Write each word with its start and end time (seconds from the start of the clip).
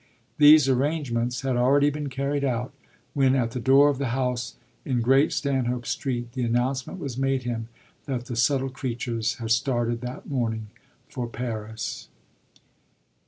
These 0.39 0.67
arrangements 0.67 1.41
had 1.41 1.55
already 1.55 1.91
been 1.91 2.09
carried 2.09 2.43
out 2.43 2.73
when, 3.13 3.35
at 3.35 3.51
the 3.51 3.59
door 3.59 3.87
of 3.87 3.99
the 3.99 4.07
house 4.17 4.55
in 4.83 4.99
Great 4.99 5.31
Stanhope 5.31 5.85
Street, 5.85 6.31
the 6.31 6.41
announcement 6.41 6.97
was 6.97 7.19
made 7.19 7.43
him 7.43 7.67
that 8.07 8.25
the 8.25 8.35
subtle 8.35 8.71
creatures 8.71 9.35
had 9.35 9.51
started 9.51 10.01
that 10.01 10.27
morning 10.27 10.69
for 11.07 11.27
Paris. 11.27 12.09